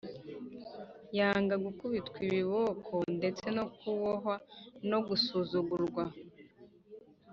Yanga 1.17 1.55
gukubitwa 1.65 2.17
ibiboko 2.27 2.93
ndetse 3.17 3.45
no 3.57 3.65
kubohwa 3.75 4.35
no 4.89 4.99
gusuzugurwa 5.07 6.03